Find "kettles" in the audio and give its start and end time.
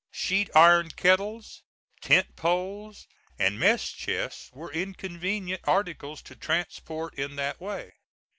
0.89-1.61